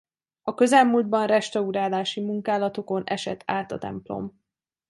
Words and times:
A 0.41 0.53
közelmúltban 0.53 1.27
restaurálási 1.27 2.21
munkálatokon 2.21 3.03
esett 3.05 3.41
át 3.45 3.71
a 3.71 3.77
templom. 3.77 4.39